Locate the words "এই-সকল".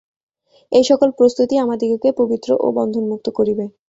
0.71-1.09